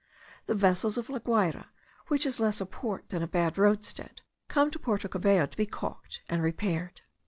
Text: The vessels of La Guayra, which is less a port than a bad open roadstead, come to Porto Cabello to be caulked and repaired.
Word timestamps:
The 0.47 0.55
vessels 0.55 0.97
of 0.97 1.11
La 1.11 1.19
Guayra, 1.19 1.67
which 2.07 2.25
is 2.25 2.39
less 2.39 2.59
a 2.59 2.65
port 2.65 3.09
than 3.09 3.21
a 3.21 3.27
bad 3.27 3.51
open 3.53 3.61
roadstead, 3.65 4.21
come 4.47 4.71
to 4.71 4.79
Porto 4.79 5.07
Cabello 5.07 5.45
to 5.45 5.55
be 5.55 5.67
caulked 5.67 6.21
and 6.27 6.41
repaired. 6.41 7.01